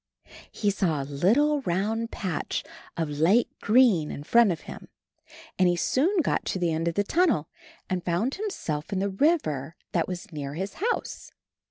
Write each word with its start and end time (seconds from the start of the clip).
He 0.51 0.71
saw 0.71 0.99
a 0.99 1.03
little 1.03 1.61
round 1.61 2.09
patch 2.09 2.63
of 2.97 3.07
light 3.19 3.49
green 3.61 4.09
in 4.09 4.23
front 4.23 4.51
of 4.51 4.61
him, 4.61 4.87
and 5.59 5.67
he 5.67 5.75
soon 5.75 6.21
got 6.21 6.43
to 6.45 6.57
the 6.57 6.73
end 6.73 6.87
of 6.87 6.95
the 6.95 7.03
tun 7.03 7.29
nel, 7.29 7.49
and 7.87 8.03
found 8.03 8.33
himself 8.33 8.91
in 8.91 8.97
the 8.97 9.09
river 9.11 9.75
that 9.91 10.07
was 10.07 10.31
near 10.31 10.55
his 10.55 10.73
house. 10.91 11.31